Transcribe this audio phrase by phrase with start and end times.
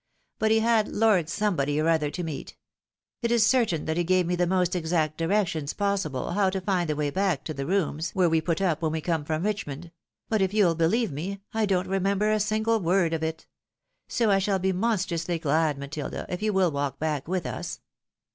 [0.39, 2.57] But he had Lord somebody or other to meet.
[3.21, 6.89] It is certain that he gave me the most exact directions possible how to find
[6.89, 9.91] the way back to the rooms, where we put up when we come from Richmond;
[10.27, 13.45] but if you'U beUeve me, I don't remember a single word of it.
[14.07, 17.79] So I shall be monstrously glad, Matilda, if you will walk back with us."